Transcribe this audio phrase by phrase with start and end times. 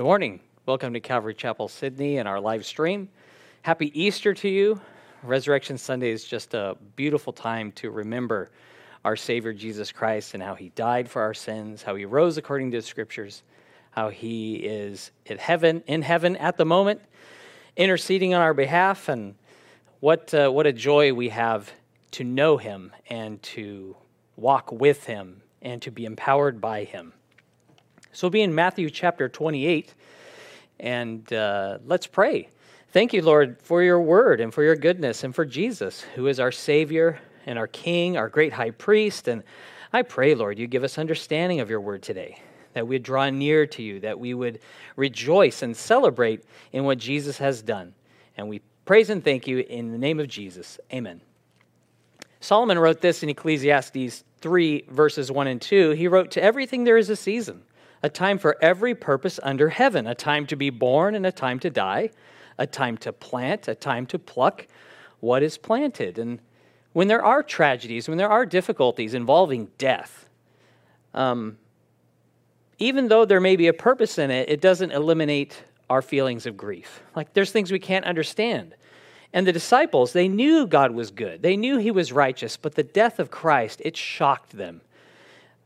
[0.00, 0.40] Good morning.
[0.64, 3.10] Welcome to Calvary Chapel, Sydney, and our live stream.
[3.60, 4.80] Happy Easter to you.
[5.22, 8.50] Resurrection Sunday is just a beautiful time to remember
[9.04, 12.70] our Savior Jesus Christ and how he died for our sins, how he rose according
[12.70, 13.42] to the scriptures,
[13.90, 17.02] how he is in heaven, in heaven at the moment,
[17.76, 19.34] interceding on our behalf, and
[20.00, 21.70] what, uh, what a joy we have
[22.12, 23.94] to know him and to
[24.36, 27.12] walk with him and to be empowered by him.
[28.12, 29.94] So be in Matthew chapter 28,
[30.80, 32.48] and uh, let's pray.
[32.88, 36.40] Thank you, Lord, for your word and for your goodness and for Jesus, who is
[36.40, 39.28] our Savior and our King, our great high priest.
[39.28, 39.44] And
[39.92, 42.40] I pray, Lord, you give us understanding of your word today,
[42.72, 44.58] that we'd draw near to you, that we would
[44.96, 46.42] rejoice and celebrate
[46.72, 47.94] in what Jesus has done.
[48.36, 50.80] And we praise and thank you in the name of Jesus.
[50.92, 51.20] Amen.
[52.40, 55.90] Solomon wrote this in Ecclesiastes 3, verses 1 and 2.
[55.90, 57.62] He wrote, To everything there is a season
[58.02, 61.58] a time for every purpose under heaven, a time to be born and a time
[61.60, 62.10] to die,
[62.58, 64.66] a time to plant, a time to pluck
[65.20, 66.18] what is planted.
[66.18, 66.40] And
[66.92, 70.28] when there are tragedies, when there are difficulties involving death,
[71.14, 71.58] um,
[72.78, 76.56] even though there may be a purpose in it, it doesn't eliminate our feelings of
[76.56, 77.02] grief.
[77.14, 78.74] Like there's things we can't understand.
[79.32, 81.42] And the disciples, they knew God was good.
[81.42, 84.80] They knew he was righteous, but the death of Christ, it shocked them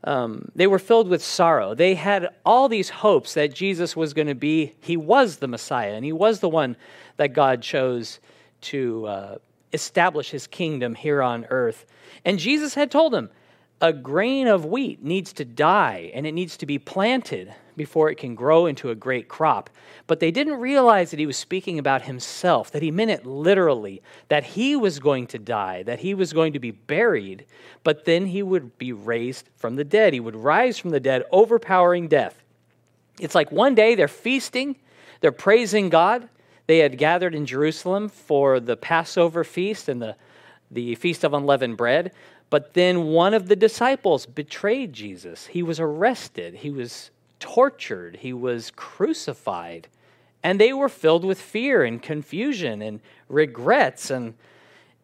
[0.05, 1.73] um, they were filled with sorrow.
[1.73, 5.93] They had all these hopes that Jesus was going to be, he was the Messiah,
[5.93, 6.77] and he was the one
[7.17, 8.19] that God chose
[8.61, 9.37] to uh,
[9.73, 11.85] establish his kingdom here on earth.
[12.23, 13.29] And Jesus had told them,
[13.81, 18.17] a grain of wheat needs to die and it needs to be planted before it
[18.17, 19.69] can grow into a great crop.
[20.07, 24.01] But they didn't realize that he was speaking about himself, that he meant it literally,
[24.27, 27.45] that he was going to die, that he was going to be buried,
[27.83, 30.13] but then he would be raised from the dead.
[30.13, 32.41] He would rise from the dead, overpowering death.
[33.19, 34.75] It's like one day they're feasting,
[35.21, 36.29] they're praising God.
[36.67, 40.15] They had gathered in Jerusalem for the Passover feast and the,
[40.71, 42.11] the Feast of Unleavened Bread.
[42.49, 45.47] But then one of the disciples betrayed Jesus.
[45.47, 49.87] He was arrested, he was tortured, he was crucified.
[50.43, 54.35] And they were filled with fear and confusion and regrets, and,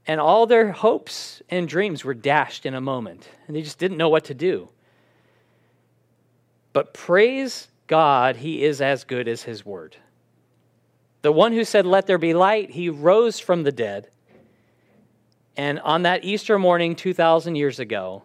[0.06, 3.28] and all their hopes and dreams were dashed in a moment.
[3.48, 4.70] And they just didn't know what to do.
[6.74, 9.98] But praise God, he is as good as his word.
[11.22, 14.10] The one who said, Let there be light, he rose from the dead.
[15.58, 18.24] And on that Easter morning 2,000 years ago,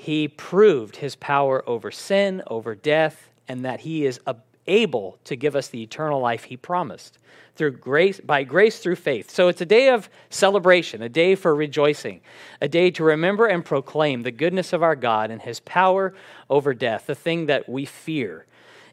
[0.00, 4.18] he proved his power over sin, over death, and that he is
[4.66, 7.18] able to give us the eternal life he promised
[7.54, 9.30] through grace by grace through faith.
[9.30, 12.22] So it's a day of celebration, a day for rejoicing,
[12.62, 16.14] a day to remember and proclaim the goodness of our God and his power
[16.48, 18.46] over death, the thing that we fear.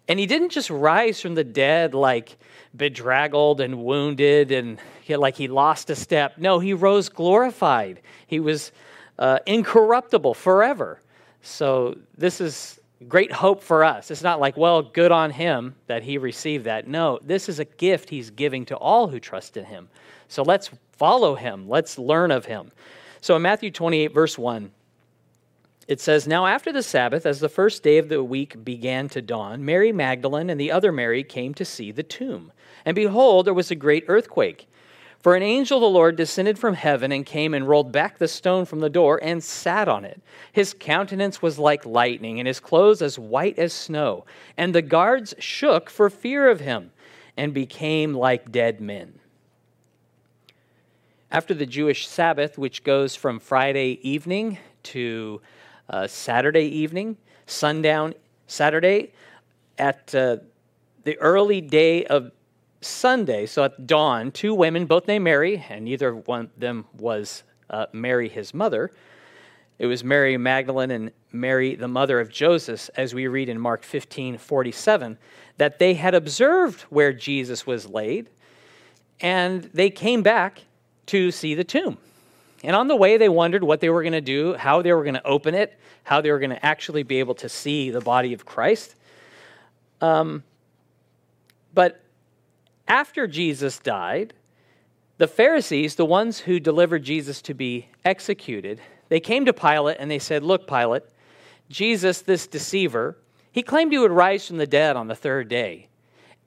[0.09, 2.38] And he didn't just rise from the dead like
[2.75, 6.38] bedraggled and wounded and like he lost a step.
[6.38, 8.01] No, he rose glorified.
[8.25, 8.73] He was
[9.19, 11.00] uh, incorruptible forever.
[11.41, 14.09] So this is great hope for us.
[14.11, 16.88] It's not like, well, good on him that he received that.
[16.88, 19.89] No, this is a gift he's giving to all who trust in him.
[20.28, 21.69] So let's follow him.
[21.69, 22.72] Let's learn of him.
[23.22, 24.72] So in Matthew 28, verse 1,
[25.88, 29.22] it says, Now after the Sabbath, as the first day of the week began to
[29.22, 32.51] dawn, Mary Magdalene and the other Mary came to see the tomb.
[32.85, 34.67] And behold, there was a great earthquake.
[35.19, 38.28] For an angel of the Lord descended from heaven and came and rolled back the
[38.28, 40.22] stone from the door and sat on it.
[40.51, 44.25] His countenance was like lightning, and his clothes as white as snow.
[44.57, 46.91] And the guards shook for fear of him
[47.35, 49.19] and became like dead men.
[51.31, 55.41] After the Jewish Sabbath, which goes from Friday evening to
[55.89, 58.13] uh, Saturday evening, sundown
[58.45, 59.11] Saturday,
[59.78, 60.38] at uh,
[61.03, 62.31] the early day of
[62.88, 67.44] Sunday, so at dawn, two women, both named Mary, and neither one of them was
[67.70, 68.92] uh, Mary, his mother.
[69.80, 73.84] It was Mary Magdalene and Mary, the mother of Joseph, as we read in Mark
[73.84, 75.17] 15 47,
[75.58, 78.29] that they had observed where Jesus was laid,
[79.20, 80.64] and they came back
[81.08, 81.97] to see the tomb.
[82.64, 85.03] And on the way, they wondered what they were going to do, how they were
[85.03, 88.02] going to open it, how they were going to actually be able to see the
[88.02, 88.96] body of Christ.
[90.02, 90.44] Um,
[91.73, 92.02] but
[92.87, 94.34] after Jesus died,
[95.17, 98.79] the Pharisees, the ones who delivered Jesus to be executed,
[99.09, 101.03] they came to Pilate and they said, Look, Pilate,
[101.69, 103.17] Jesus, this deceiver,
[103.51, 105.87] he claimed he would rise from the dead on the third day.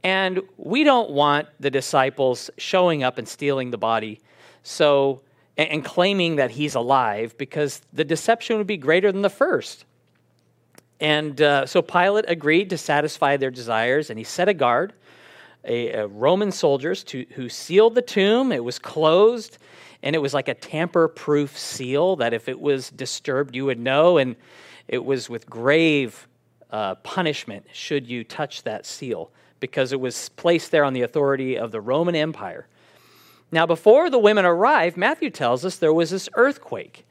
[0.03, 4.21] And we don't want the disciples showing up and stealing the body
[4.63, 5.23] so
[5.57, 9.85] and, claiming that he's alive because the deception would be greater than the first.
[11.01, 14.93] And uh, so Pilate agreed to satisfy their desires, and he set a guard,
[15.65, 18.53] a, a Roman soldiers, to, who sealed the tomb.
[18.53, 19.59] It was closed,
[20.03, 24.19] and it was like a tamper-proof seal that if it was disturbed, you would know.
[24.19, 24.37] And
[24.89, 26.27] it was with grave
[26.71, 29.31] uh, punishment should you touch that seal,
[29.61, 32.67] because it was placed there on the authority of the Roman Empire.
[33.53, 37.05] Now, before the women arrived, Matthew tells us there was this earthquake.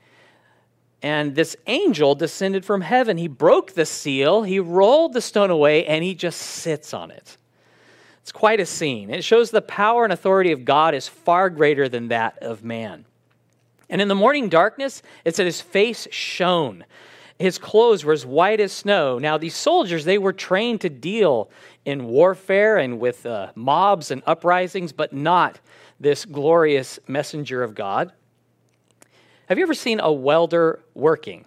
[1.01, 3.18] And this angel descended from heaven.
[3.18, 7.38] He broke the seal, he rolled the stone away, and he just sits on it.
[8.21, 9.10] It's quite a scene.
[9.10, 13.06] It shows the power and authority of God is far greater than that of man.
[13.89, 16.86] And in the morning darkness, it said his face shone.
[17.39, 19.18] His clothes were as white as snow.
[19.18, 21.50] Now, these soldiers, they were trained to deal
[21.86, 25.60] in warfare and with uh, mobs and uprisings, but not
[26.00, 28.12] this glorious messenger of God.
[29.48, 31.45] Have you ever seen a welder working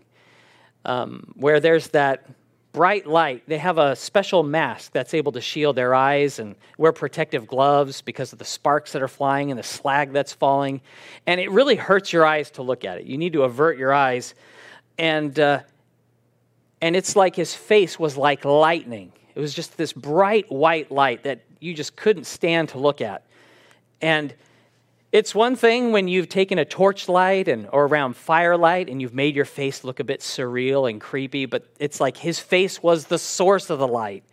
[0.85, 2.27] um, where there's that
[2.73, 3.43] bright light?
[3.47, 8.01] They have a special mask that's able to shield their eyes and wear protective gloves
[8.01, 10.81] because of the sparks that are flying and the slag that's falling.
[11.27, 13.07] And it really hurts your eyes to look at it.
[13.07, 14.35] You need to avert your eyes.
[14.99, 15.61] And, uh,
[16.81, 19.13] and it's like his face was like lightning.
[19.35, 23.25] It was just this bright white light that you just couldn't stand to look at.
[24.01, 24.35] And
[25.13, 29.37] it's one thing when you've taken a torchlight and or around firelight and you've made
[29.37, 33.19] your face look a bit surreal and creepy, but it's like his face was the
[33.19, 34.25] source of the light.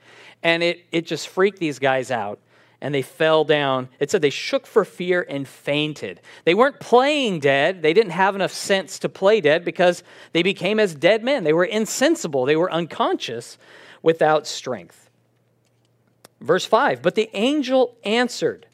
[0.42, 2.40] And it, it just freaked these guys out.
[2.80, 3.90] And they fell down.
[4.00, 6.22] It said they shook for fear and fainted.
[6.46, 7.82] They weren't playing dead.
[7.82, 10.02] They didn't have enough sense to play dead because
[10.32, 11.44] they became as dead men.
[11.44, 12.46] They were insensible.
[12.46, 13.58] They were unconscious
[14.02, 15.10] without strength.
[16.40, 18.66] Verse 5 But the angel answered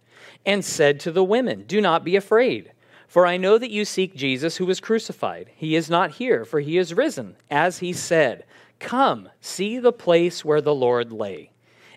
[0.46, 2.72] and said to the women, Do not be afraid,
[3.08, 5.50] for I know that you seek Jesus who was crucified.
[5.56, 8.46] He is not here, for he is risen, as he said.
[8.80, 11.52] Come, see the place where the Lord lay.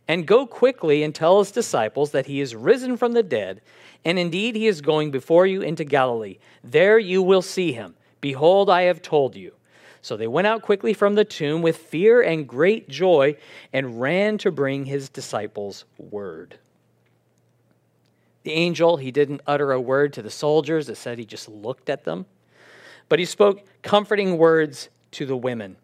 [0.07, 3.61] And go quickly and tell his disciples that he is risen from the dead,
[4.05, 6.39] and indeed he is going before you into Galilee.
[6.65, 7.95] There you will see him.
[8.21, 9.53] Behold, I have told you.
[10.01, 13.37] So they went out quickly from the tomb with fear and great joy
[13.73, 16.59] and ran to bring his disciples word.
[18.49, 20.89] The angel, he didn't utter a word to the soldiers.
[20.89, 22.25] It said he just looked at them.
[23.11, 25.77] But he spoke comforting words to the women.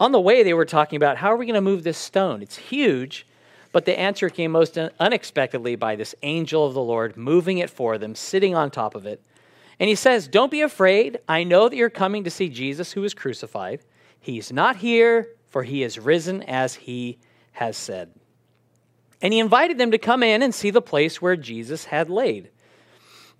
[0.00, 2.42] On the way, they were talking about how are we going to move this stone?
[2.42, 3.24] It's huge.
[3.70, 7.98] But the answer came most unexpectedly by this angel of the Lord moving it for
[7.98, 9.22] them, sitting on top of it.
[9.78, 11.20] And he says, Don't be afraid.
[11.28, 13.78] I know that you're coming to see Jesus who was crucified.
[14.18, 17.18] He's not here, for he is risen as he
[17.52, 18.10] has said.
[19.22, 22.50] And he invited them to come in and see the place where Jesus had laid.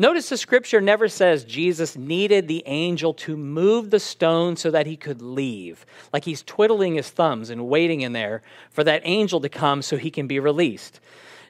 [0.00, 4.86] Notice the scripture never says Jesus needed the angel to move the stone so that
[4.86, 9.42] he could leave, like he's twiddling his thumbs and waiting in there for that angel
[9.42, 11.00] to come so he can be released.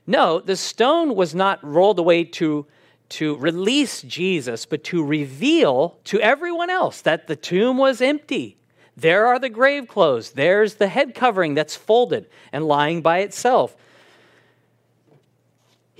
[0.05, 2.67] No, the stone was not rolled away to,
[3.11, 8.57] to release Jesus, but to reveal to everyone else that the tomb was empty.
[8.97, 13.77] There are the grave clothes, there's the head covering that's folded and lying by itself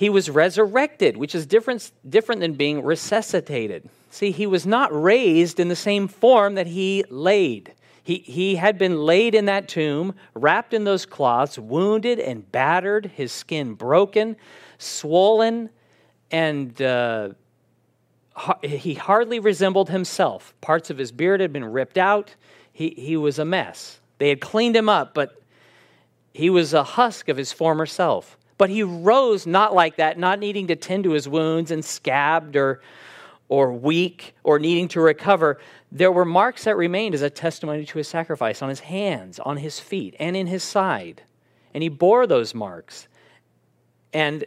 [0.01, 3.87] he was resurrected, which is different, different than being resuscitated.
[4.09, 7.75] See, he was not raised in the same form that he laid.
[8.03, 13.13] He, he had been laid in that tomb, wrapped in those cloths, wounded and battered,
[13.15, 14.37] his skin broken,
[14.79, 15.69] swollen,
[16.31, 17.33] and uh,
[18.63, 20.55] he hardly resembled himself.
[20.63, 22.35] Parts of his beard had been ripped out.
[22.73, 24.01] He, he was a mess.
[24.17, 25.43] They had cleaned him up, but
[26.33, 28.39] he was a husk of his former self.
[28.61, 32.57] But he rose not like that, not needing to tend to his wounds and scabbed
[32.57, 32.83] or,
[33.49, 35.59] or weak or needing to recover.
[35.91, 39.57] There were marks that remained as a testimony to his sacrifice on his hands, on
[39.57, 41.23] his feet, and in his side.
[41.73, 43.09] And he bore those marks.
[44.13, 44.45] And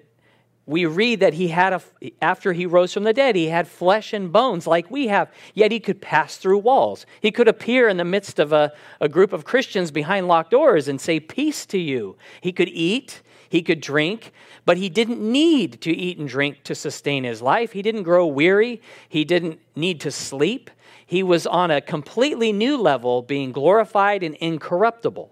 [0.67, 1.81] we read that he had a,
[2.21, 5.71] after he rose from the dead he had flesh and bones like we have yet
[5.71, 9.33] he could pass through walls he could appear in the midst of a, a group
[9.33, 13.21] of christians behind locked doors and say peace to you he could eat
[13.53, 14.31] he could drink,
[14.65, 17.71] but he didn't need to eat and drink to sustain his life.
[17.71, 18.81] He didn't grow weary.
[19.07, 20.71] He didn't need to sleep.
[21.05, 25.31] He was on a completely new level, being glorified and incorruptible,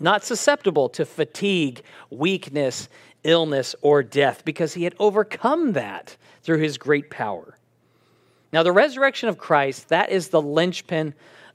[0.00, 2.88] not susceptible to fatigue, weakness,
[3.22, 7.56] illness, or death, because he had overcome that through his great power.
[8.52, 11.14] Now, the resurrection of Christ, that is the linchpin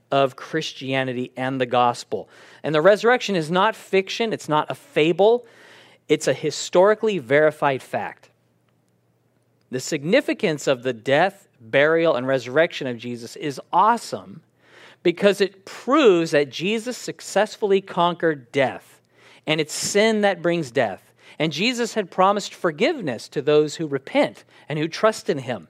[0.10, 2.29] of Christianity and the gospel.
[2.63, 5.46] And the resurrection is not fiction, it's not a fable,
[6.08, 8.30] it's a historically verified fact.
[9.72, 14.44] The significance of the death, burial, and resurrection of Jesus is awesome
[15.02, 19.02] because it proves that Jesus successfully conquered death,
[19.46, 21.14] and it's sin that brings death.
[21.38, 25.68] And Jesus had promised forgiveness to those who repent and who trust in him.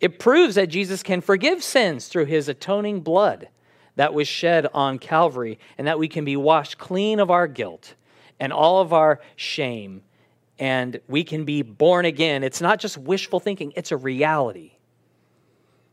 [0.00, 3.48] It proves that Jesus can forgive sins through his atoning blood
[3.96, 7.94] that was shed on Calvary, and that we can be washed clean of our guilt
[8.40, 10.02] and all of our shame,
[10.58, 12.42] and we can be born again.
[12.42, 14.72] It's not just wishful thinking, it's a reality.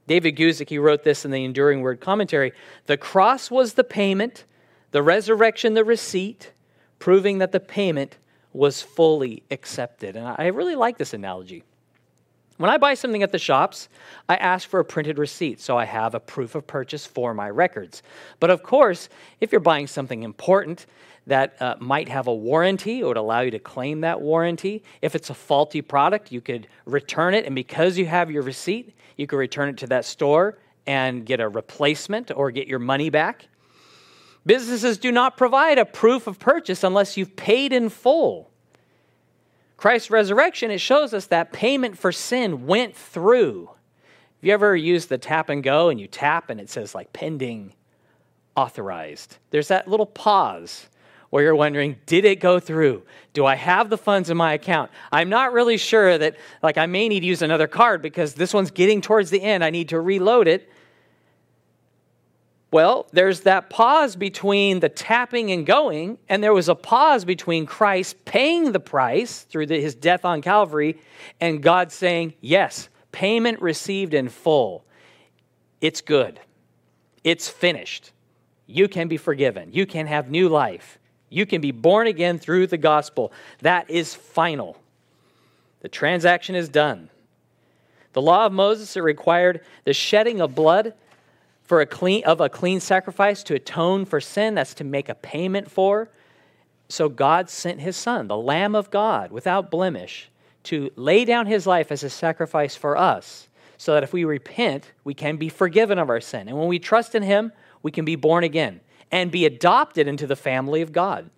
[0.08, 2.54] David Guzik, he wrote this in the Enduring Word commentary
[2.86, 4.46] The cross was the payment,
[4.92, 6.52] the resurrection the receipt,
[7.00, 8.18] proving that the payment
[8.54, 10.16] was fully accepted.
[10.16, 11.64] And I really like this analogy.
[12.62, 13.90] When I buy something at the shops,
[14.30, 17.50] I ask for a printed receipt so I have a proof of purchase for my
[17.50, 18.04] records.
[18.40, 20.86] But of course, if you're buying something important
[21.26, 24.84] that uh, might have a warranty, it would allow you to claim that warranty.
[25.02, 28.94] If it's a faulty product, you could return it, and because you have your receipt,
[29.18, 33.10] you could return it to that store and get a replacement or get your money
[33.10, 33.48] back.
[34.46, 38.51] Businesses do not provide a proof of purchase unless you've paid in full.
[39.82, 43.66] Christ's resurrection, it shows us that payment for sin went through.
[43.66, 47.12] Have you ever used the tap and go and you tap and it says like
[47.14, 47.74] pending
[48.56, 49.38] authorized?
[49.50, 50.86] There's that little pause
[51.32, 53.02] where you're wondering, did it go through?
[53.34, 54.92] Do I have the funds in my account?
[55.12, 58.54] I'm not really sure that, like, I may need to use another card because this
[58.54, 59.64] one's getting towards the end.
[59.64, 60.70] I need to reload it.
[62.72, 67.66] Well, there's that pause between the tapping and going, and there was a pause between
[67.66, 70.98] Christ paying the price through the, his death on Calvary
[71.42, 74.86] and God saying, Yes, payment received in full.
[75.82, 76.40] It's good.
[77.26, 78.14] It's finished.
[78.68, 79.74] You can be forgiven.
[79.74, 80.98] You can have new life.
[81.30, 83.34] You can be born again through the gospel.
[83.62, 84.78] That is final.
[85.82, 87.10] The transaction is done.
[88.14, 90.94] The law of Moses it required the shedding of blood
[91.72, 95.16] for a clean of a clean sacrifice to atone for sin that's to make a
[95.16, 96.10] payment for.
[96.90, 100.30] So god sent his son the lamb of god without blemish
[100.64, 103.48] to lay down his life as a sacrifice for us
[103.78, 106.50] so that if we repent we can be forgiven of our sin.
[106.50, 110.28] And when we trust in him we can be born again and be adopted into
[110.28, 111.30] the family of god.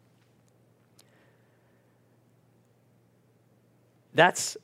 [4.16, 4.58] That's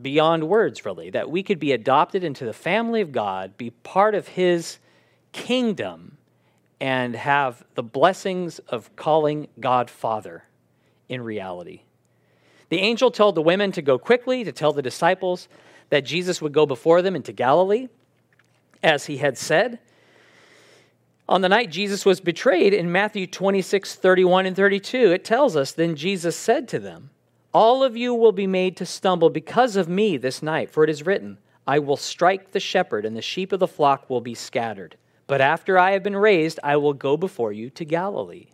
[0.00, 4.14] beyond words, really, that we could be adopted into the family of God, be part
[4.14, 4.78] of His
[5.32, 6.16] kingdom,
[6.80, 10.44] and have the blessings of calling God Father
[11.08, 11.82] in reality.
[12.70, 15.46] The angel told the women to go quickly to tell the disciples
[15.90, 17.88] that Jesus would go before them into Galilee,
[18.82, 19.78] as he had said.
[21.28, 25.72] On the night Jesus was betrayed in Matthew 26, 31 and 32, it tells us,
[25.72, 27.10] Then Jesus said to them,
[27.52, 30.90] all of you will be made to stumble because of me this night, for it
[30.90, 34.34] is written, I will strike the shepherd, and the sheep of the flock will be
[34.34, 34.96] scattered.
[35.26, 38.48] But after I have been raised, I will go before you to Galilee.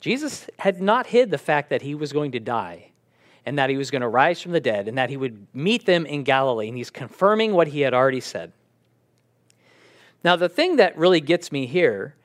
[0.00, 2.90] Jesus had not hid the fact that he was going to die
[3.44, 5.86] and that he was going to rise from the dead and that he would meet
[5.86, 6.68] them in Galilee.
[6.68, 8.52] And he's confirming what he had already said.
[10.24, 12.16] Now, the thing that really gets me here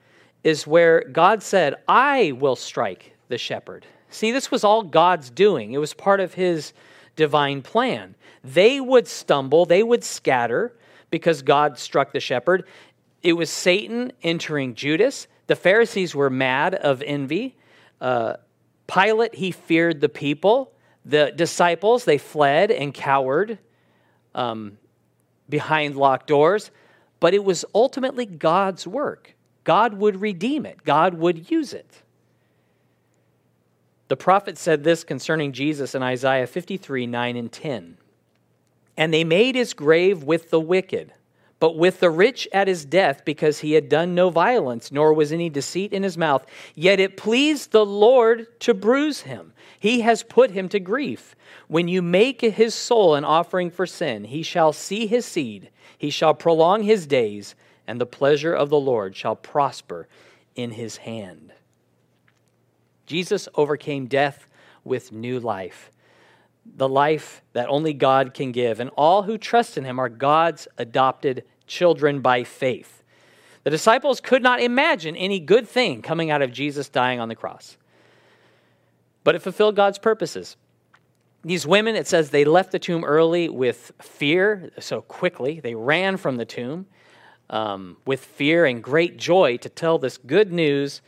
[0.44, 3.86] is where God said, I will strike the shepherd.
[4.12, 6.74] See, this was all God's doing, it was part of His
[7.16, 8.16] divine plan.
[8.44, 10.76] They would stumble, they would scatter
[11.10, 12.66] because God struck the shepherd.
[13.22, 15.28] It was Satan entering Judas.
[15.48, 17.56] The Pharisees were mad of envy.
[18.00, 18.36] Uh,
[18.88, 20.72] Pilate, he feared the people.
[21.06, 23.60] The disciples, they fled and cowered
[24.34, 24.78] um,
[25.50, 26.72] behind locked doors.
[27.20, 29.36] But it was ultimately God's work.
[29.64, 32.02] God would redeem it, God would use it.
[34.12, 37.96] The prophet said this concerning Jesus in Isaiah 53 9 and 10.
[38.98, 41.14] And they made his grave with the wicked,
[41.62, 45.32] but with the rich at his death, because he had done no violence, nor was
[45.32, 46.46] any deceit in his mouth.
[46.76, 49.54] Yet it pleased the Lord to bruise him.
[49.80, 51.34] He has put him to grief.
[51.70, 56.10] When you make his soul an offering for sin, he shall see his seed, he
[56.10, 57.56] shall prolong his days,
[57.88, 60.10] and the pleasure of the Lord shall prosper
[60.54, 61.54] in his hand.
[63.12, 64.48] Jesus overcame death
[64.86, 65.92] with new life,
[66.66, 68.80] the life that only God can give.
[68.80, 73.04] And all who trust in him are God's adopted children by faith.
[73.66, 77.36] The disciples could not imagine any good thing coming out of Jesus dying on the
[77.36, 77.76] cross,
[79.26, 80.56] but it fulfilled God's purposes.
[81.44, 85.60] These women, it says they left the tomb early with fear, so quickly.
[85.60, 86.86] They ran from the tomb
[87.50, 91.02] um, with fear and great joy to tell this good news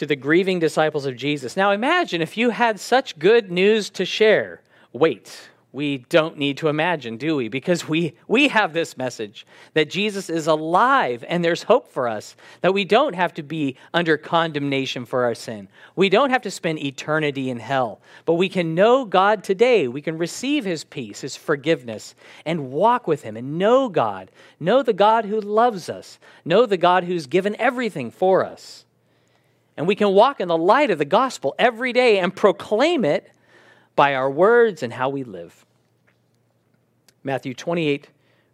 [0.00, 1.58] to the grieving disciples of Jesus.
[1.58, 4.62] Now imagine if you had such good news to share.
[4.94, 7.48] Wait, we don't need to imagine, do we?
[7.48, 12.34] Because we, we have this message that Jesus is alive and there's hope for us,
[12.62, 15.68] that we don't have to be under condemnation for our sin.
[15.96, 19.86] We don't have to spend eternity in hell, but we can know God today.
[19.86, 22.14] We can receive his peace, his forgiveness,
[22.46, 24.30] and walk with him and know God.
[24.58, 28.86] Know the God who loves us, know the God who's given everything for us.
[29.76, 33.30] And we can walk in the light of the gospel every day and proclaim it
[33.96, 35.64] by our words and how we live.
[37.22, 38.08] Matthew 28,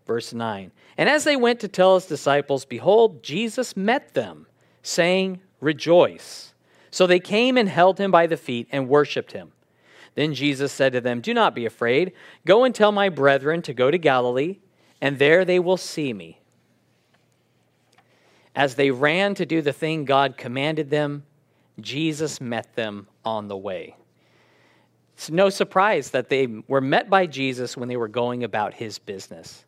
[0.06, 0.72] verse 9.
[0.98, 4.46] And as they went to tell his disciples, behold, Jesus met them,
[4.82, 6.54] saying, Rejoice.
[6.90, 9.52] So they came and held him by the feet and worshiped him.
[10.14, 12.12] Then Jesus said to them, Do not be afraid.
[12.46, 14.58] Go and tell my brethren to go to Galilee,
[15.00, 16.40] and there they will see me.
[18.56, 21.24] As they ran to do the thing God commanded them,
[21.78, 23.96] Jesus met them on the way.
[25.14, 28.98] It's no surprise that they were met by Jesus when they were going about his
[28.98, 29.64] business.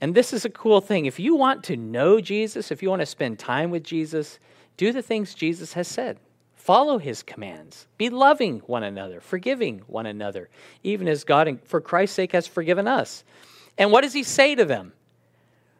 [0.00, 1.06] And this is a cool thing.
[1.06, 4.40] If you want to know Jesus, if you want to spend time with Jesus,
[4.76, 6.18] do the things Jesus has said.
[6.56, 7.86] Follow his commands.
[7.98, 10.48] Be loving one another, forgiving one another,
[10.82, 13.22] even as God, for Christ's sake, has forgiven us.
[13.78, 14.92] And what does he say to them?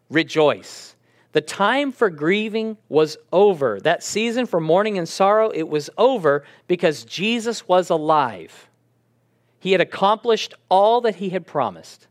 [0.08, 0.93] Rejoice.
[1.34, 3.80] The time for grieving was over.
[3.80, 8.70] That season for mourning and sorrow, it was over because Jesus was alive.
[9.58, 12.06] He had accomplished all that he had promised.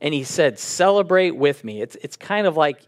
[0.00, 1.82] And he said, Celebrate with me.
[1.82, 2.82] It's, it's kind of like,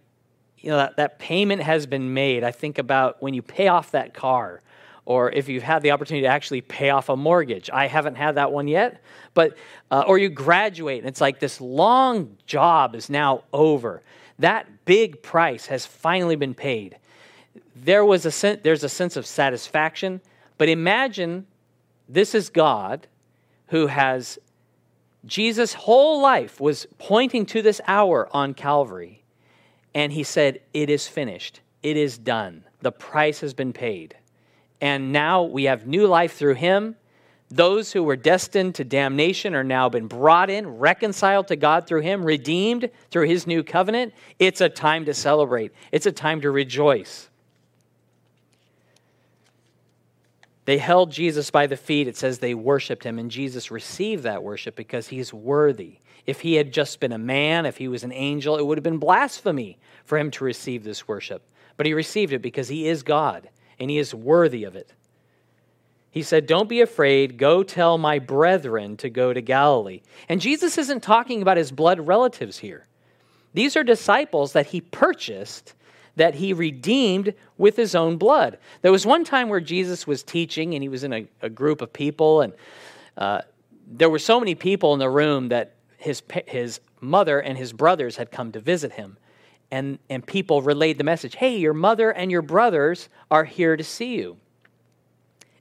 [0.59, 2.45] you know, that, that payment has been made.
[2.45, 4.63] I think about when you pay off that car
[5.07, 7.69] or if you've had the opportunity to actually pay off a mortgage.
[7.69, 9.03] I haven't had that one yet,
[9.35, 9.57] but
[9.91, 14.01] uh, or you graduate and it's like this long job is now over.
[14.39, 16.99] That big price has finally been paid.
[17.77, 20.21] There was a sen- there's a sense of satisfaction,
[20.59, 21.47] but imagine
[22.09, 23.07] this is God
[23.69, 24.39] who has
[25.27, 29.23] Jesus' whole life was pointing to this hour on Calvary.
[29.95, 31.61] And he said, It is finished.
[31.83, 32.65] It is done.
[32.81, 34.17] The price has been paid.
[34.81, 36.97] And now we have new life through him.
[37.51, 42.01] Those who were destined to damnation are now been brought in, reconciled to God through
[42.01, 44.15] him, redeemed through his new covenant.
[44.39, 47.29] It's a time to celebrate, it's a time to rejoice.
[50.65, 52.09] They held Jesus by the feet.
[52.09, 55.99] It says they worshiped him, and Jesus received that worship because he's worthy.
[56.27, 58.83] If he had just been a man, if he was an angel, it would have
[58.83, 61.43] been blasphemy for him to receive this worship.
[61.77, 64.93] But he received it because he is God, and he is worthy of it.
[66.15, 67.39] He said, Don't be afraid.
[67.39, 70.01] Go tell my brethren to go to Galilee.
[70.29, 72.87] And Jesus isn't talking about his blood relatives here.
[73.53, 75.75] These are disciples that he purchased
[76.15, 78.59] that he redeemed with his own blood.
[78.83, 81.83] There was one time where Jesus was teaching and he was in a, a group
[81.83, 82.53] of people, and
[83.19, 83.41] uh,
[83.85, 88.15] there were so many people in the room that his, his mother and his brothers
[88.15, 89.17] had come to visit him.
[89.73, 93.83] And, and people relayed the message hey, your mother and your brothers are here to
[93.83, 94.37] see you.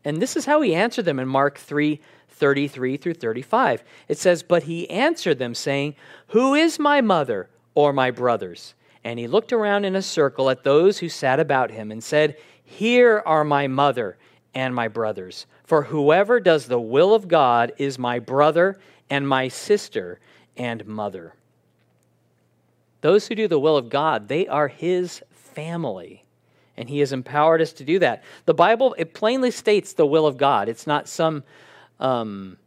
[0.05, 3.83] And this is how he answered them in Mark 3 33 through 35.
[4.07, 5.95] It says, But he answered them, saying,
[6.27, 8.73] Who is my mother or my brothers?
[9.03, 12.37] And he looked around in a circle at those who sat about him and said,
[12.63, 14.17] Here are my mother
[14.53, 15.45] and my brothers.
[15.63, 20.19] For whoever does the will of God is my brother and my sister
[20.57, 21.35] and mother.
[23.01, 26.22] Those who do the will of God, they are his family.
[26.75, 28.23] And he has empowered us to do that.
[28.45, 30.67] The Bible, it plainly states the will of God.
[30.67, 31.43] It's not some
[31.99, 32.57] um,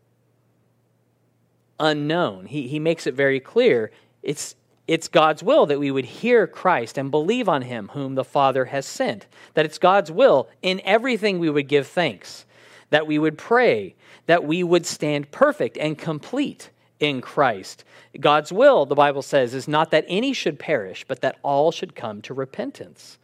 [1.80, 2.46] unknown.
[2.46, 3.90] He, he makes it very clear.
[4.22, 4.54] It's
[4.86, 8.66] it's God's will that we would hear Christ and believe on him whom the Father
[8.66, 9.26] has sent.
[9.54, 12.46] That it's God's will in everything we would give thanks,
[12.90, 17.84] that we would pray, that we would stand perfect and complete in Christ.
[18.20, 21.96] God's will, the Bible says, is not that any should perish, but that all should
[21.96, 23.18] come to repentance.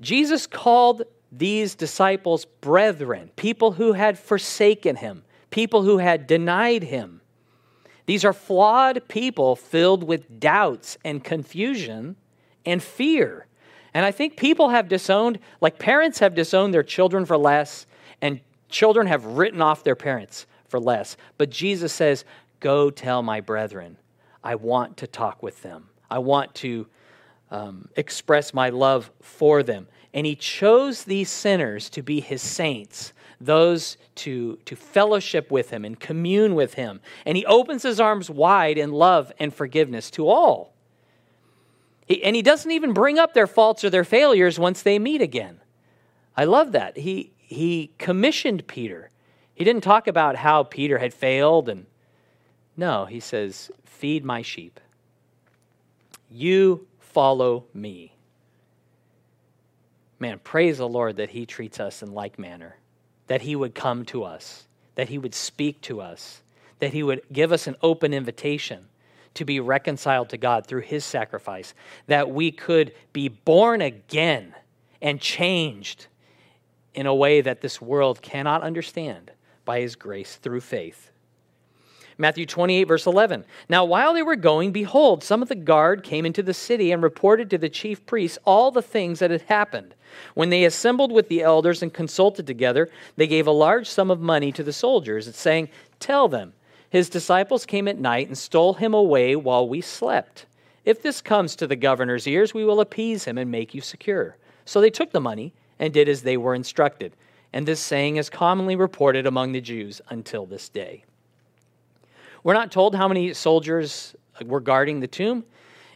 [0.00, 7.20] Jesus called these disciples brethren, people who had forsaken him, people who had denied him.
[8.06, 12.16] These are flawed people filled with doubts and confusion
[12.66, 13.46] and fear.
[13.94, 17.86] And I think people have disowned, like parents have disowned their children for less,
[18.20, 21.16] and children have written off their parents for less.
[21.38, 22.24] But Jesus says,
[22.60, 23.96] Go tell my brethren,
[24.44, 25.88] I want to talk with them.
[26.10, 26.86] I want to
[27.50, 29.86] um, express my love for them.
[30.12, 35.84] And he chose these sinners to be his saints those to, to fellowship with him
[35.84, 37.00] and commune with him.
[37.24, 40.74] And he opens his arms wide in love and forgiveness to all.
[42.06, 45.22] He, and he doesn't even bring up their faults or their failures once they meet
[45.22, 45.60] again.
[46.36, 46.98] I love that.
[46.98, 49.10] He, he commissioned Peter.
[49.54, 51.86] He didn't talk about how Peter had failed and
[52.76, 54.80] No, he says, Feed my sheep.
[56.30, 58.14] You follow me.
[60.18, 62.76] Man, praise the Lord that he treats us in like manner,
[63.26, 66.42] that he would come to us, that he would speak to us,
[66.78, 68.86] that he would give us an open invitation
[69.34, 71.72] to be reconciled to God through his sacrifice,
[72.06, 74.54] that we could be born again
[75.00, 76.06] and changed
[76.94, 79.30] in a way that this world cannot understand
[79.64, 81.10] by his grace through faith.
[82.20, 83.46] Matthew 28, verse 11.
[83.70, 87.02] Now, while they were going, behold, some of the guard came into the city and
[87.02, 89.94] reported to the chief priests all the things that had happened.
[90.34, 94.20] When they assembled with the elders and consulted together, they gave a large sum of
[94.20, 96.52] money to the soldiers, saying, Tell them,
[96.90, 100.44] his disciples came at night and stole him away while we slept.
[100.84, 104.36] If this comes to the governor's ears, we will appease him and make you secure.
[104.66, 107.14] So they took the money and did as they were instructed.
[107.52, 111.04] And this saying is commonly reported among the Jews until this day.
[112.42, 115.44] We're not told how many soldiers uh, were guarding the tomb.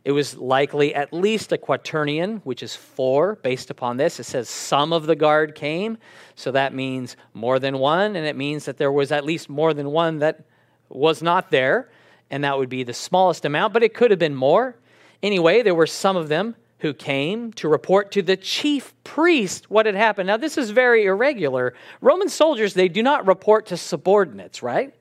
[0.05, 4.21] It was likely at least a quaternion, which is four based upon this.
[4.21, 5.97] It says some of the guard came,
[6.35, 9.73] so that means more than one, and it means that there was at least more
[9.73, 10.45] than one that
[10.91, 11.89] was not there,
[12.31, 14.77] and that would be the smallest amount, but it could have been more.
[15.23, 19.87] Anyway, there were some of them who came to report to the chief priest what
[19.87, 20.27] had happened.
[20.27, 21.73] Now, this is very irregular.
[22.03, 24.93] Roman soldiers, they do not report to subordinates, right?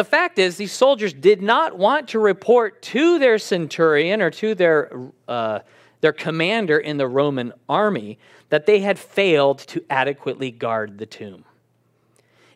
[0.00, 4.54] The fact is, these soldiers did not want to report to their centurion or to
[4.54, 4.90] their,
[5.28, 5.58] uh,
[6.00, 11.44] their commander in the Roman army that they had failed to adequately guard the tomb.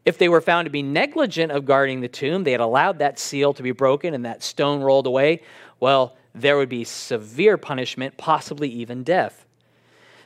[0.07, 3.19] If they were found to be negligent of guarding the tomb, they had allowed that
[3.19, 5.43] seal to be broken and that stone rolled away,
[5.81, 9.45] well, there would be severe punishment, possibly even death.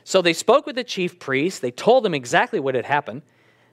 [0.05, 1.59] So they spoke with the chief priests.
[1.59, 3.23] They told them exactly what had happened.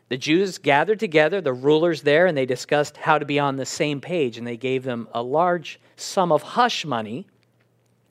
[0.08, 3.66] The Jews gathered together, the rulers there, and they discussed how to be on the
[3.66, 4.38] same page.
[4.38, 7.26] And they gave them a large sum of hush money,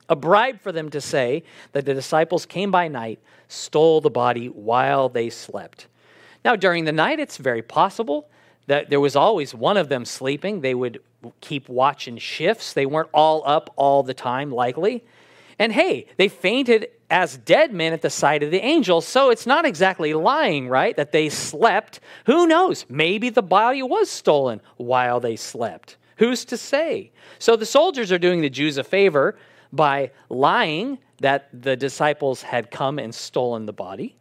[0.10, 4.48] a bribe for them to say that the disciples came by night, stole the body
[4.48, 5.88] while they slept.
[6.44, 8.30] Now, during the night, it's very possible
[8.68, 10.62] that there was always one of them sleeping.
[10.62, 11.02] They would
[11.42, 15.04] keep watch in shifts, they weren't all up all the time, likely.
[15.60, 19.02] And hey, they fainted as dead men at the sight of the angel.
[19.02, 20.96] So it's not exactly lying, right?
[20.96, 22.00] That they slept.
[22.26, 22.86] Who knows?
[22.90, 25.98] Maybe the body was stolen while they slept.
[26.18, 27.12] Who's to say?
[27.40, 29.38] So the soldiers are doing the Jews a favor
[29.72, 34.16] by lying that the disciples had come and stolen the body.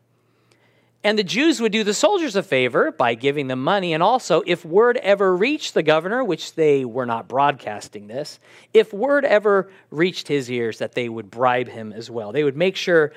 [1.05, 3.93] And the Jews would do the soldiers a favor by giving them money.
[3.93, 8.41] And also, if word ever reached the governor, which they were not broadcasting this,
[8.73, 12.33] if word ever reached his ears, that they would bribe him as well.
[12.33, 13.13] They would make sure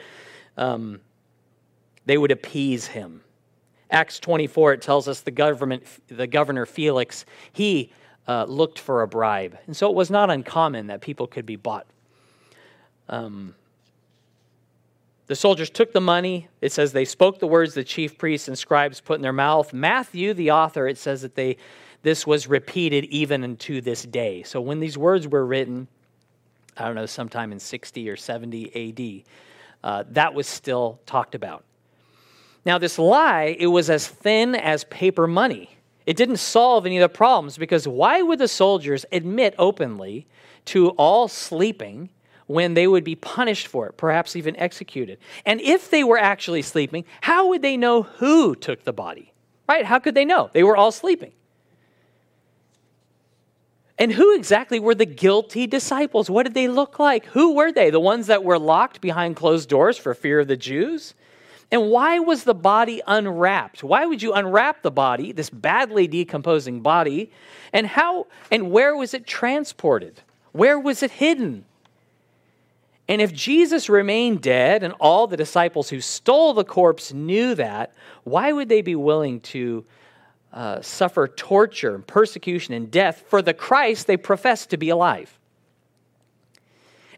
[0.58, 1.00] um,
[2.06, 3.22] they would appease him.
[3.90, 7.24] Acts 24, it tells us the government, the governor Felix,
[7.54, 7.94] he
[8.28, 9.58] uh, looked for a bribe.
[9.66, 11.88] And so it was not uncommon that people could be bought.
[13.08, 13.56] Um,
[15.28, 16.48] the soldiers took the money.
[16.62, 19.74] It says they spoke the words the chief priests and scribes put in their mouth.
[19.74, 21.58] Matthew, the author, it says that they
[22.04, 24.44] this was repeated even unto this day.
[24.44, 25.88] So when these words were written,
[26.78, 29.34] I don't know, sometime in 60 or 70 AD,
[29.84, 31.66] uh, that was still talked about.
[32.66, 35.78] Now, this lie, it was as thin as paper money.
[36.06, 40.28] It didn't solve any of the problems because why would the soldiers admit openly
[40.66, 42.10] to all sleeping
[42.48, 45.20] when they would be punished for it, perhaps even executed.
[45.46, 49.34] And if they were actually sleeping, how would they know who took the body?
[49.68, 49.86] Right?
[49.86, 50.50] How could they know?
[50.54, 51.34] They were all sleeping.
[54.00, 56.30] And who exactly were the guilty disciples?
[56.30, 57.26] What did they look like?
[57.28, 57.90] Who were they?
[57.90, 61.16] The ones that were locked behind closed doors for fear of the Jews?
[61.72, 63.84] And why was the body unwrapped?
[63.84, 67.32] Why would you unwrap the body, this badly decomposing body?
[67.74, 70.22] And how and where was it transported?
[70.54, 71.66] Where was it hidden?
[73.08, 77.94] And if Jesus remained dead and all the disciples who stole the corpse knew that,
[78.24, 79.86] why would they be willing to
[80.52, 85.38] uh, suffer torture and persecution and death for the Christ they profess to be alive?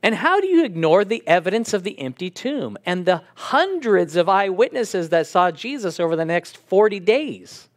[0.01, 4.29] And how do you ignore the evidence of the empty tomb and the hundreds of
[4.29, 7.67] eyewitnesses that saw Jesus over the next 40 days?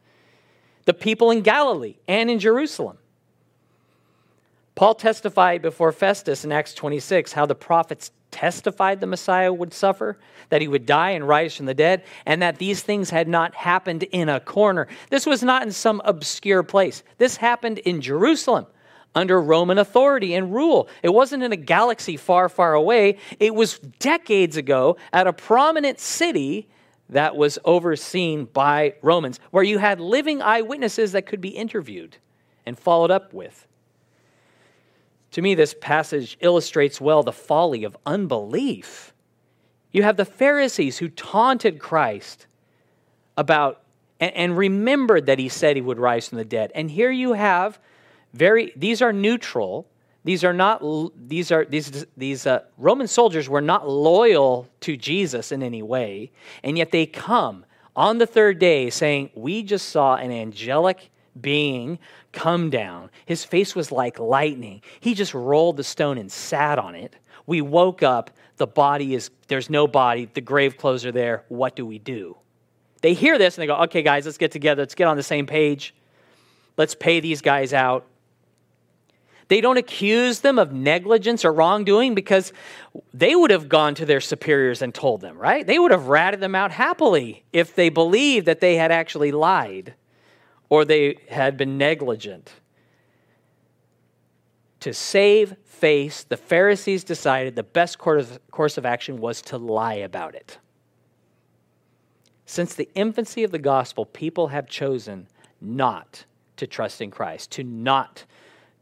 [0.85, 2.99] The people in Galilee and in Jerusalem.
[4.75, 10.19] Paul testified before Festus in Acts 26 how the prophets testified the Messiah would suffer,
[10.49, 13.55] that he would die and rise from the dead, and that these things had not
[13.55, 14.89] happened in a corner.
[15.11, 17.03] This was not in some obscure place.
[17.19, 18.67] This happened in Jerusalem
[19.15, 20.89] under Roman authority and rule.
[21.03, 23.19] It wasn't in a galaxy far, far away.
[23.39, 26.69] It was decades ago at a prominent city
[27.11, 32.17] that was overseen by Romans, where you had living eyewitnesses that could be interviewed
[32.65, 33.67] and followed up with.
[35.33, 39.15] To me, this passage illustrates well the folly of unbelief.
[39.91, 42.47] You have the Pharisees who taunted Christ
[43.37, 43.83] about
[44.21, 46.71] and, and remembered that he said he would rise from the dead.
[46.75, 47.79] And here you have
[48.33, 49.89] very, these are neutral.
[50.25, 50.83] These are not,
[51.29, 56.31] these are, these, these uh, Roman soldiers were not loyal to Jesus in any way.
[56.63, 57.67] And yet they come
[57.97, 61.99] on the third day saying, We just saw an angelic being
[62.33, 63.11] come down.
[63.27, 64.83] His face was like lightning.
[65.01, 67.17] He just rolled the stone and sat on it.
[67.47, 68.31] We woke up.
[68.57, 70.29] The body is, there's no body.
[70.33, 71.45] The grave clothes are there.
[71.49, 72.37] What do we do?
[73.01, 74.83] They hear this and they go, okay, guys, let's get together.
[74.83, 75.95] Let's get on the same page.
[76.77, 78.07] Let's pay these guys out.
[79.49, 82.53] They don't accuse them of negligence or wrongdoing because
[83.13, 85.67] they would have gone to their superiors and told them, right?
[85.67, 89.95] They would have ratted them out happily if they believed that they had actually lied
[90.73, 92.51] or they had been negligent.
[94.81, 100.35] To save face, the Pharisees decided the best course of action was to lie about
[100.35, 100.57] it.
[102.47, 105.29] Since the infancy of the gospel, people have chosen
[105.61, 106.25] not
[106.57, 108.25] to trust in Christ, to not,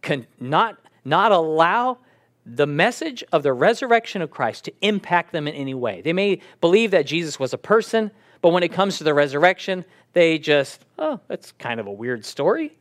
[0.00, 1.98] con, not, not allow
[2.46, 6.02] the message of the resurrection of Christ to impact them in any way.
[6.02, 9.84] They may believe that Jesus was a person, but when it comes to the resurrection,
[10.12, 12.76] they just, oh, that's kind of a weird story.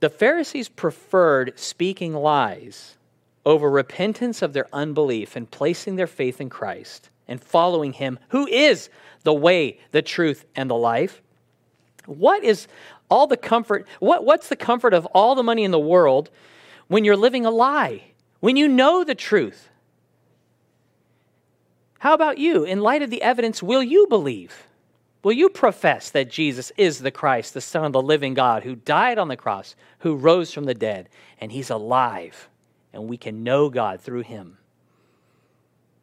[0.00, 2.96] The Pharisees preferred speaking lies
[3.44, 8.46] over repentance of their unbelief and placing their faith in Christ and following Him, who
[8.46, 8.90] is
[9.24, 11.20] the way, the truth, and the life.
[12.06, 12.68] What is
[13.10, 13.86] all the comfort?
[13.98, 16.30] What, what's the comfort of all the money in the world
[16.86, 18.02] when you're living a lie?
[18.40, 19.68] When you know the truth?
[21.98, 22.64] How about you?
[22.64, 24.66] In light of the evidence, will you believe?
[25.24, 28.76] Will you profess that Jesus is the Christ, the Son of the living God, who
[28.76, 31.08] died on the cross, who rose from the dead,
[31.40, 32.48] and He's alive?
[32.92, 34.58] and we can know God through him.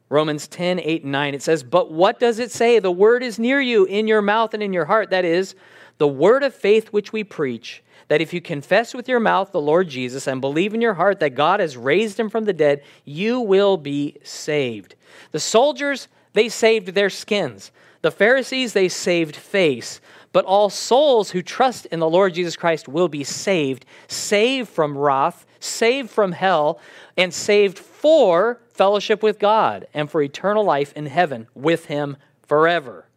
[0.08, 2.80] Romans 10, 8, and 9, it says, But what does it say?
[2.80, 5.10] The word is near you, in your mouth and in your heart.
[5.10, 5.56] That is,
[5.98, 9.62] the word of faith which we preach, that if you confess with your mouth the
[9.62, 12.84] Lord Jesus and believe in your heart that God has raised him from the dead,
[13.04, 14.96] you will be saved.
[15.32, 17.72] The soldiers, they saved their skins.
[18.02, 20.02] The Pharisees, they saved face.
[20.32, 24.98] But all souls who trust in the Lord Jesus Christ will be saved, saved from
[24.98, 26.80] wrath saved from hell,
[27.18, 33.08] and saved for fellowship with God and for eternal life in heaven with Him forever.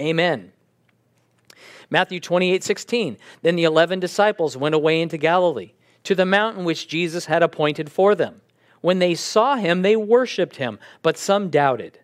[0.00, 0.52] Amen.
[1.90, 3.18] Matthew 28 16.
[3.42, 5.72] Then the eleven disciples went away into Galilee,
[6.04, 8.40] to the mountain which Jesus had appointed for them.
[8.80, 11.98] When they saw him, they worshipped him, but some doubted.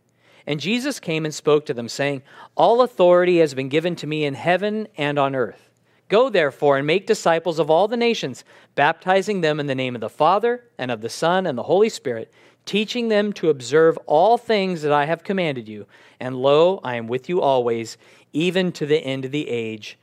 [0.46, 2.22] And Jesus came and spoke to them, saying,
[2.55, 5.70] All authority has been given to me in heaven and on earth.
[6.09, 8.44] Go therefore and make disciples of all the nations,
[8.77, 11.88] baptizing them in the name of the Father, and of the Son, and the Holy
[11.88, 12.33] Spirit,
[12.64, 15.87] teaching them to observe all things that I have commanded you.
[16.20, 17.96] And lo, I am with you always,
[18.32, 19.98] even to the end of the age.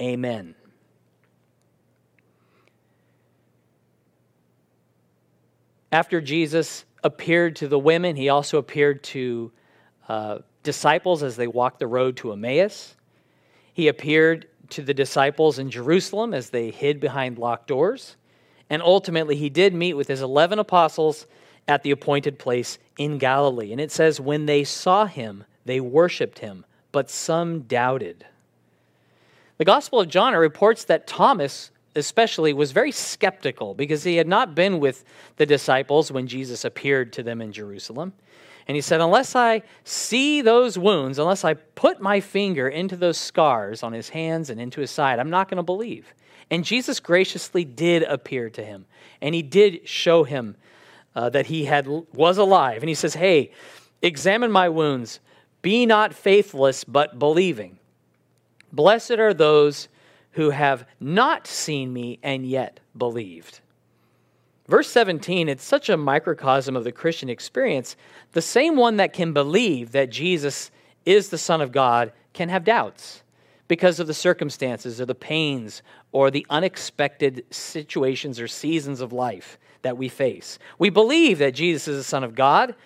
[0.00, 0.54] Amen.
[5.92, 9.52] After Jesus appeared to the women, he also appeared to
[10.08, 12.96] uh, disciples as they walked the road to Emmaus.
[13.72, 18.16] He appeared to the disciples in Jerusalem as they hid behind locked doors.
[18.68, 21.26] And ultimately, he did meet with his 11 apostles
[21.68, 23.72] at the appointed place in Galilee.
[23.72, 26.64] And it says, when they saw him, they worshiped him,
[26.96, 28.24] but some doubted.
[29.58, 34.54] The Gospel of John reports that Thomas, especially, was very skeptical because he had not
[34.54, 35.04] been with
[35.36, 38.14] the disciples when Jesus appeared to them in Jerusalem.
[38.66, 43.18] And he said, Unless I see those wounds, unless I put my finger into those
[43.18, 46.14] scars on his hands and into his side, I'm not going to believe.
[46.50, 48.86] And Jesus graciously did appear to him,
[49.20, 50.56] and he did show him
[51.14, 52.82] uh, that he had was alive.
[52.82, 53.52] And he says, Hey,
[54.00, 55.20] examine my wounds.
[55.66, 57.80] Be not faithless, but believing.
[58.72, 59.88] Blessed are those
[60.34, 63.58] who have not seen me and yet believed.
[64.68, 67.96] Verse 17, it's such a microcosm of the Christian experience.
[68.30, 70.70] The same one that can believe that Jesus
[71.04, 73.24] is the Son of God can have doubts
[73.66, 79.58] because of the circumstances or the pains or the unexpected situations or seasons of life
[79.82, 80.60] that we face.
[80.78, 82.76] We believe that Jesus is the Son of God.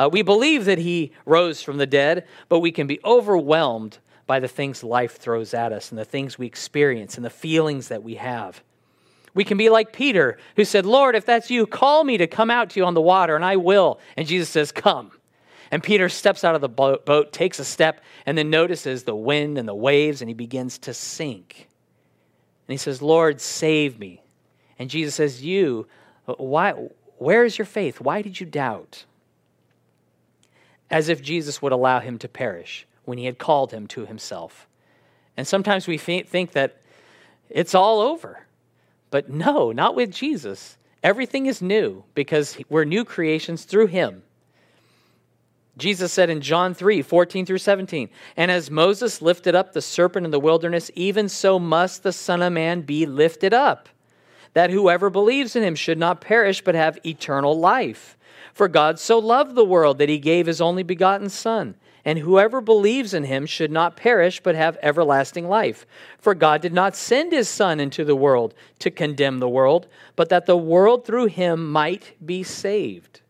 [0.00, 4.40] Uh, we believe that he rose from the dead, but we can be overwhelmed by
[4.40, 8.02] the things life throws at us and the things we experience and the feelings that
[8.02, 8.62] we have.
[9.34, 12.50] We can be like Peter, who said, Lord, if that's you, call me to come
[12.50, 14.00] out to you on the water, and I will.
[14.16, 15.12] And Jesus says, Come.
[15.70, 19.58] And Peter steps out of the boat, takes a step, and then notices the wind
[19.58, 21.68] and the waves, and he begins to sink.
[22.66, 24.22] And he says, Lord, save me.
[24.78, 25.88] And Jesus says, You,
[26.24, 26.72] why,
[27.18, 28.00] where is your faith?
[28.00, 29.04] Why did you doubt?
[30.90, 34.66] As if Jesus would allow him to perish when he had called him to himself.
[35.36, 36.80] And sometimes we think that
[37.48, 38.46] it's all over.
[39.10, 40.76] But no, not with Jesus.
[41.02, 44.22] Everything is new because we're new creations through him.
[45.76, 50.26] Jesus said in John 3 14 through 17, And as Moses lifted up the serpent
[50.26, 53.88] in the wilderness, even so must the Son of Man be lifted up,
[54.52, 58.16] that whoever believes in him should not perish, but have eternal life.
[58.52, 62.60] For God so loved the world that he gave his only begotten Son, and whoever
[62.60, 65.86] believes in him should not perish, but have everlasting life.
[66.18, 69.86] For God did not send his Son into the world to condemn the world,
[70.16, 73.20] but that the world through him might be saved.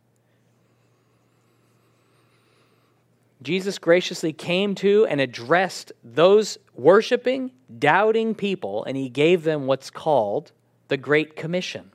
[3.42, 9.90] Jesus graciously came to and addressed those worshiping, doubting people, and he gave them what's
[9.90, 10.52] called
[10.88, 11.90] the Great Commission.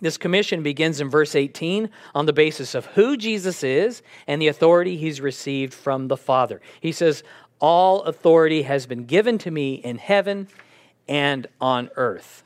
[0.00, 4.48] This commission begins in verse 18 on the basis of who Jesus is and the
[4.48, 6.60] authority he's received from the Father.
[6.80, 7.22] He says,
[7.60, 10.48] All authority has been given to me in heaven
[11.08, 12.42] and on earth.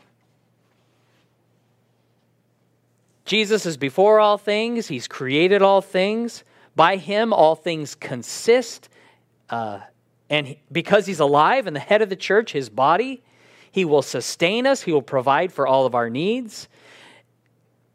[3.24, 6.44] Jesus is before all things, he's created all things.
[6.76, 8.88] By him, all things consist.
[9.48, 9.80] Uh,
[10.28, 13.22] and because he's alive and the head of the church, his body,
[13.70, 16.68] he will sustain us, he will provide for all of our needs.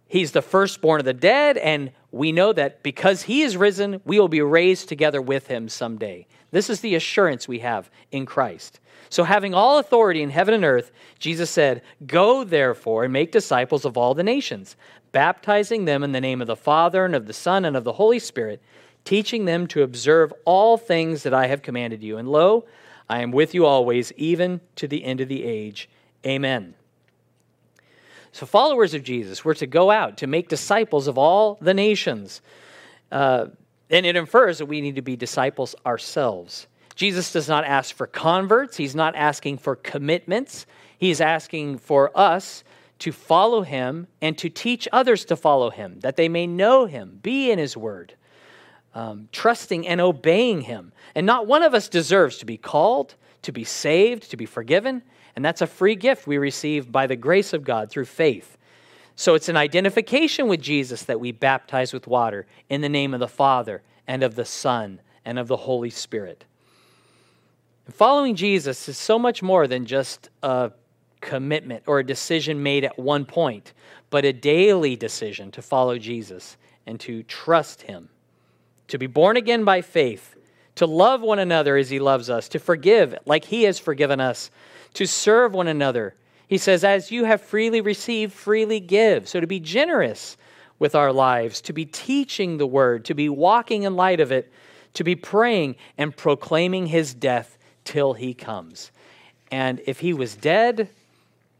[0.08, 4.20] He's the firstborn of the dead, and we know that because he is risen, we
[4.20, 6.28] will be raised together with him someday.
[6.52, 8.80] This is the assurance we have in Christ.
[9.10, 13.84] So, having all authority in heaven and earth, Jesus said, Go therefore and make disciples
[13.84, 14.76] of all the nations,
[15.12, 17.94] baptizing them in the name of the Father and of the Son and of the
[17.94, 18.62] Holy Spirit,
[19.04, 22.18] teaching them to observe all things that I have commanded you.
[22.18, 22.66] And lo,
[23.10, 25.90] I am with you always, even to the end of the age.
[26.26, 26.74] Amen.
[28.36, 32.42] So, followers of Jesus, we're to go out to make disciples of all the nations.
[33.10, 33.46] Uh,
[33.90, 36.68] and it infers that we need to be disciples ourselves.
[36.96, 40.66] Jesus does not ask for converts, he's not asking for commitments.
[40.98, 42.66] He's asking for us
[43.00, 47.20] to follow him and to teach others to follow him, that they may know him,
[47.24, 48.16] be in his word,
[48.94, 50.92] um, trusting and obeying him.
[51.16, 55.04] And not one of us deserves to be called, to be saved, to be forgiven.
[55.36, 58.58] And that's a free gift we receive by the grace of God through faith.
[59.16, 63.20] So it's an identification with Jesus that we baptize with water in the name of
[63.20, 66.46] the Father and of the Son and of the Holy Spirit.
[67.90, 70.72] following Jesus is so much more than just a
[71.22, 73.74] commitment or a decision made at one point,
[74.10, 78.10] but a daily decision to follow Jesus and to trust him,
[78.88, 80.36] to be born again by faith,
[80.76, 84.52] to love one another as he loves us, to forgive like he has forgiven us,
[84.96, 86.16] to serve one another.
[86.48, 89.28] He says, As you have freely received, freely give.
[89.28, 90.38] So to be generous
[90.80, 94.52] with our lives, to be teaching the word, to be walking in light of it,
[94.94, 98.92] to be praying and proclaiming his death till he comes.
[99.52, 100.90] And if he was dead,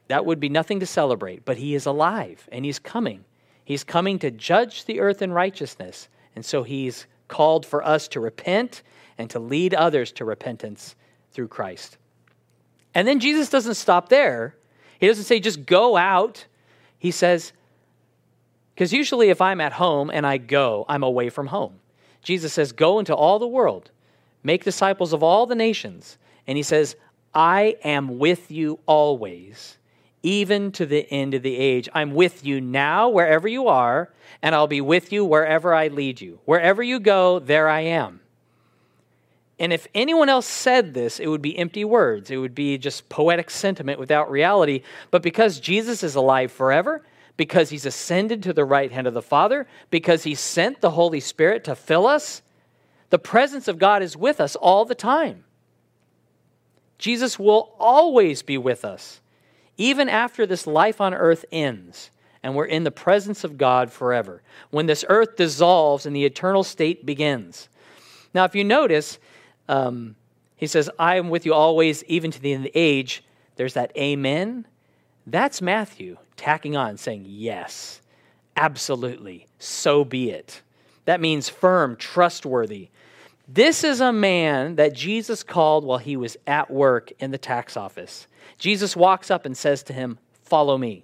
[0.08, 3.24] that would be nothing to celebrate, but he is alive and he's coming.
[3.64, 6.08] He's coming to judge the earth in righteousness.
[6.36, 8.84] And so he's called for us to repent
[9.18, 10.96] and to lead others to repentance
[11.32, 11.98] through Christ.
[12.96, 14.56] And then Jesus doesn't stop there.
[15.00, 16.46] He doesn't say, just go out.
[16.98, 17.54] He says,
[18.74, 21.80] because usually if I'm at home and I go, I'm away from home.
[22.24, 23.92] Jesus says, go into all the world,
[24.44, 26.18] make disciples of all the nations.
[26.48, 26.96] And he says,
[27.34, 29.78] I am with you always
[30.26, 31.88] even to the end of the age.
[31.94, 36.20] I'm with you now, wherever you are, and I'll be with you wherever I lead
[36.20, 36.40] you.
[36.46, 38.22] Wherever you go, there I am.
[39.58, 42.30] And if anyone else said this, it would be empty words.
[42.30, 44.82] It would be just poetic sentiment without reality.
[45.12, 47.04] But because Jesus is alive forever,
[47.38, 51.20] because he's ascended to the right hand of the Father, because he sent the Holy
[51.20, 52.42] Spirit to fill us,
[53.12, 55.46] the presence of God is with us all the time.
[56.98, 59.22] Jesus will always be with us
[59.78, 62.10] even after this life on earth ends
[62.44, 66.64] and we're in the presence of God forever, when this earth dissolves and the eternal
[66.64, 67.70] state begins.
[68.36, 69.18] Now, if you notice,
[69.68, 70.16] um,
[70.56, 73.24] he says, I am with you always, even to the end of the age.
[73.56, 74.66] There's that amen.
[75.28, 78.02] That's Matthew tacking on, saying, Yes,
[78.56, 80.62] absolutely, so be it.
[81.06, 82.90] That means firm, trustworthy.
[83.48, 87.78] This is a man that Jesus called while he was at work in the tax
[87.78, 88.28] office.
[88.58, 91.04] Jesus walks up and says to him, Follow me.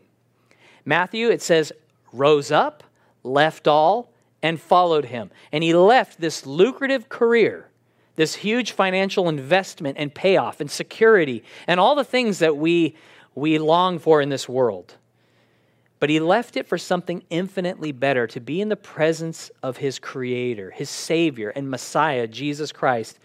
[0.85, 1.71] Matthew, it says,
[2.11, 2.83] rose up,
[3.23, 5.31] left all, and followed him.
[5.51, 7.69] And he left this lucrative career,
[8.15, 12.95] this huge financial investment and payoff and security and all the things that we,
[13.35, 14.95] we long for in this world.
[15.99, 19.99] But he left it for something infinitely better to be in the presence of his
[19.99, 23.19] Creator, his Savior, and Messiah, Jesus Christ.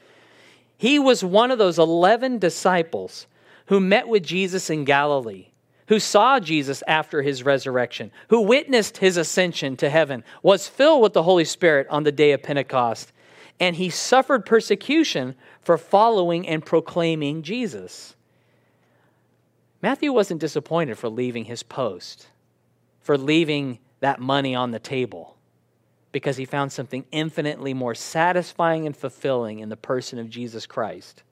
[0.77, 3.27] He was one of those 11 disciples
[3.67, 5.49] who met with Jesus in Galilee
[5.89, 11.13] who saw Jesus after his resurrection, who witnessed his ascension to heaven, was filled with
[11.13, 13.13] the Holy Spirit on the day of Pentecost,
[13.59, 18.15] and he suffered persecution for following and proclaiming Jesus.
[19.83, 22.29] Matthew wasn't disappointed for leaving his post,
[23.01, 25.37] for leaving that money on the table,
[26.13, 31.23] because he found something infinitely more satisfying and fulfilling in the person of Jesus Christ.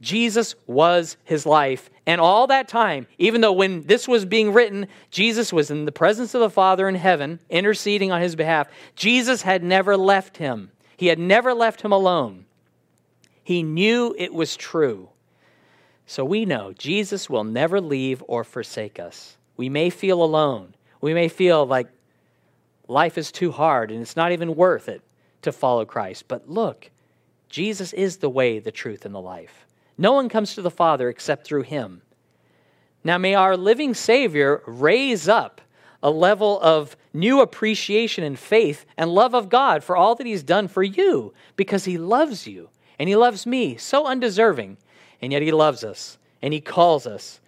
[0.00, 1.90] Jesus was his life.
[2.06, 5.92] And all that time, even though when this was being written, Jesus was in the
[5.92, 10.70] presence of the Father in heaven, interceding on his behalf, Jesus had never left him.
[10.96, 12.46] He had never left him alone.
[13.42, 15.08] He knew it was true.
[16.06, 19.36] So we know Jesus will never leave or forsake us.
[19.56, 20.74] We may feel alone.
[21.00, 21.88] We may feel like
[22.88, 25.02] life is too hard and it's not even worth it
[25.42, 26.26] to follow Christ.
[26.28, 26.90] But look,
[27.48, 29.66] Jesus is the way, the truth, and the life.
[29.98, 32.02] No one comes to the Father except through him.
[33.02, 35.60] Now, may our living Savior raise up
[36.02, 40.42] a level of new appreciation and faith and love of God for all that He's
[40.42, 44.76] done for you because He loves you and He loves me, so undeserving,
[45.20, 47.40] and yet He loves us and He calls us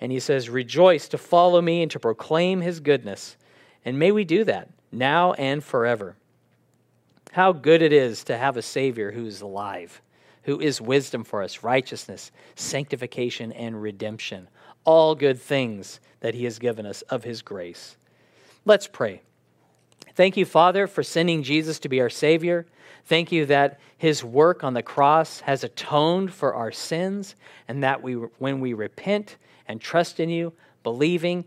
[0.00, 3.36] and He says, Rejoice to follow me and to proclaim His goodness.
[3.84, 6.16] And may we do that now and forever.
[7.32, 10.00] How good it is to have a Savior who is alive
[10.48, 14.48] who is wisdom for us, righteousness, sanctification, and redemption.
[14.82, 17.98] All good things that He has given us of His grace.
[18.64, 19.20] Let's pray.
[20.14, 22.64] Thank you, Father, for sending Jesus to be our Savior.
[23.04, 27.36] Thank you that His work on the cross has atoned for our sins,
[27.68, 29.36] and that we, when we repent
[29.66, 31.44] and trust in you, believing,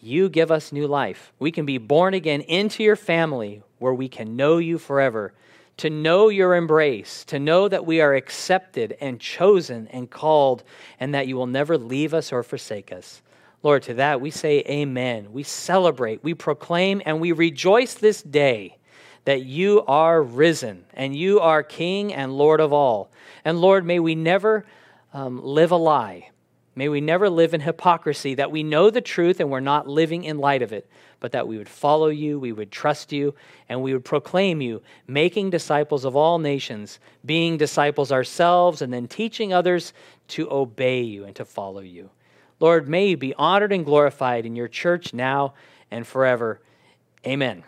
[0.00, 1.32] you give us new life.
[1.40, 5.34] We can be born again into your family where we can know you forever
[5.80, 10.62] to know your embrace, to know that we are accepted and chosen and called,
[10.98, 13.22] and that you will never leave us or forsake us.
[13.62, 15.32] Lord, to that we say amen.
[15.32, 18.76] We celebrate, we proclaim, and we rejoice this day
[19.24, 23.10] that you are risen and you are King and Lord of all.
[23.42, 24.66] And Lord, may we never
[25.14, 26.28] um, live a lie.
[26.80, 30.24] May we never live in hypocrisy, that we know the truth and we're not living
[30.24, 30.88] in light of it,
[31.20, 33.34] but that we would follow you, we would trust you,
[33.68, 39.08] and we would proclaim you, making disciples of all nations, being disciples ourselves, and then
[39.08, 39.92] teaching others
[40.28, 42.08] to obey you and to follow you.
[42.60, 45.52] Lord, may you be honored and glorified in your church now
[45.90, 46.62] and forever.
[47.26, 47.62] Amen.